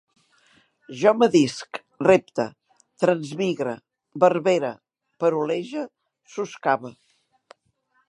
Jo 1.01 1.11
medisc, 1.17 1.79
repte, 2.07 2.47
transmigre, 3.05 3.77
verbere, 4.25 4.75
parolege, 5.25 5.89
soscave 6.39 6.97